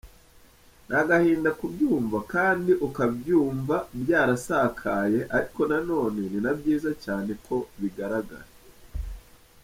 Ni 0.87 0.95
agahinda 1.01 1.49
kubyumva 1.59 2.17
kandi 2.33 2.71
ukabyumva 2.87 3.75
byarasakaye 4.01 5.19
ariko 5.37 5.61
nanone 5.71 6.21
ni 6.31 6.39
na 6.45 6.51
byiza 6.59 6.89
cyane 7.03 7.31
ko 7.45 7.55
bigaragara. 7.79 8.47